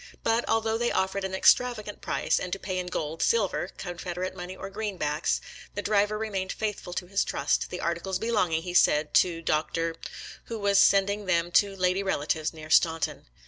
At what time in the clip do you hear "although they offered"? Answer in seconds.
0.49-1.23